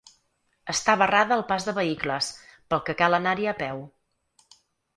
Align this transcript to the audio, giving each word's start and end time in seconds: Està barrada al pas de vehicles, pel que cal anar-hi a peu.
Està 0.71 0.95
barrada 1.01 1.35
al 1.35 1.43
pas 1.51 1.67
de 1.67 1.75
vehicles, 1.81 2.31
pel 2.73 2.83
que 2.89 2.99
cal 3.03 3.19
anar-hi 3.21 3.49
a 3.53 3.57
peu. 3.63 3.87